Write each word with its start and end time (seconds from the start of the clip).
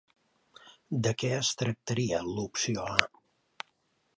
De 1.07 1.11
què 1.23 1.29
es 1.41 1.51
tractaria 1.61 2.23
l'opció 2.31 2.87
A? 2.95 2.97